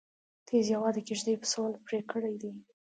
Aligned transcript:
تيزې 0.47 0.73
هوا 0.79 0.89
د 0.93 0.97
کيږدۍ 1.07 1.35
پسول 1.41 1.71
پرې 1.85 1.99
کړی 2.11 2.33
دی 2.41 2.51